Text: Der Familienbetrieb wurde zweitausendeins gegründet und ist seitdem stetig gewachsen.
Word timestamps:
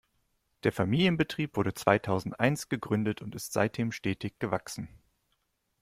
Der 0.63 0.71
Familienbetrieb 0.71 1.55
wurde 1.57 1.75
zweitausendeins 1.75 2.69
gegründet 2.69 3.21
und 3.21 3.35
ist 3.35 3.53
seitdem 3.53 3.91
stetig 3.91 4.33
gewachsen. 4.39 4.89